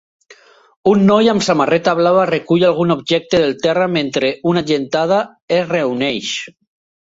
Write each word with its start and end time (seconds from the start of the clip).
Un 0.91 1.01
noi 1.09 1.27
amb 1.33 1.41
una 1.43 1.45
samarreta 1.47 1.93
blava 1.99 2.23
recull 2.29 2.65
algun 2.69 2.93
objecte 2.95 3.43
del 3.43 3.53
terra 3.67 3.87
mentre 3.99 4.33
una 4.53 4.65
gentada 4.73 5.21
es 5.59 5.71
reuneix. 5.75 6.33